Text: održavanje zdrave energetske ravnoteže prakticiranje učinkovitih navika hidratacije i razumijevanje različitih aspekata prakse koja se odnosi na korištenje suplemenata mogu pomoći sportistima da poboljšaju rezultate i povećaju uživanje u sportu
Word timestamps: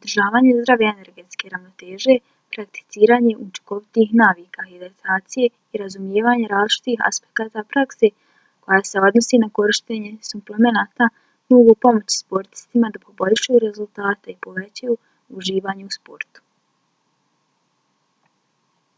održavanje 0.00 0.50
zdrave 0.56 0.84
energetske 0.88 1.48
ravnoteže 1.54 2.14
prakticiranje 2.56 3.32
učinkovitih 3.44 4.12
navika 4.20 4.66
hidratacije 4.68 5.48
i 5.72 5.80
razumijevanje 5.82 6.50
različitih 6.52 7.02
aspekata 7.08 7.64
prakse 7.74 8.10
koja 8.68 8.78
se 8.90 9.02
odnosi 9.08 9.40
na 9.44 9.48
korištenje 9.60 10.12
suplemenata 10.30 11.08
mogu 11.54 11.74
pomoći 11.86 12.18
sportistima 12.24 12.92
da 12.98 13.02
poboljšaju 13.08 13.64
rezultate 13.66 14.36
i 14.36 14.38
povećaju 14.48 14.96
uživanje 15.42 15.88
u 15.90 15.90
sportu 15.98 16.46